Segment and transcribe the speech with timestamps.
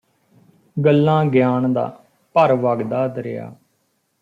[0.77, 1.85] ਗੱਲਾਂ ਗਿਆਨ ਦਾ
[2.35, 3.53] ਭਰ ਵਗਦਾ ਦਰਿਆ